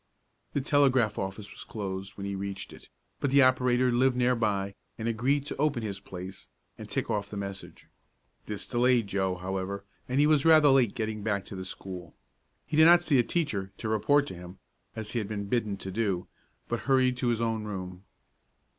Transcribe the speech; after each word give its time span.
The 0.53 0.61
telegraph 0.61 1.19
office 1.19 1.51
was 1.51 1.63
closed 1.63 2.17
when 2.17 2.25
he 2.25 2.33
reached 2.33 2.73
it, 2.73 2.89
but 3.19 3.29
the 3.29 3.43
operator 3.43 3.91
lived 3.91 4.15
near 4.15 4.35
by, 4.35 4.73
and 4.97 5.07
agreed 5.07 5.45
to 5.45 5.55
open 5.57 5.83
his 5.83 5.99
place, 5.99 6.49
and 6.75 6.89
tick 6.89 7.11
off 7.11 7.29
the 7.29 7.37
message. 7.37 7.85
This 8.47 8.65
delayed 8.65 9.05
Joe, 9.05 9.35
however, 9.35 9.83
and 10.09 10.19
he 10.19 10.25
was 10.25 10.43
rather 10.43 10.69
late 10.69 10.95
getting 10.95 11.21
back 11.21 11.45
to 11.45 11.55
the 11.55 11.63
school. 11.65 12.15
He 12.65 12.75
did 12.75 12.85
not 12.85 13.03
see 13.03 13.19
a 13.19 13.23
teacher 13.23 13.73
to 13.77 13.89
report 13.89 14.25
to 14.25 14.33
him, 14.33 14.57
as 14.95 15.11
he 15.11 15.19
had 15.19 15.27
been 15.27 15.45
bidden 15.45 15.77
to 15.77 15.91
do, 15.91 16.27
but 16.67 16.79
hurried 16.89 17.15
to 17.17 17.27
his 17.27 17.39
own 17.39 17.65
room. 17.65 18.03